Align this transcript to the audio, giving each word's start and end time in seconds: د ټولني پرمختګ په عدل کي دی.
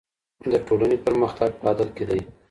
د 0.51 0.53
ټولني 0.67 0.97
پرمختګ 1.05 1.49
په 1.59 1.65
عدل 1.71 1.89
کي 1.95 2.03
دی. 2.09 2.21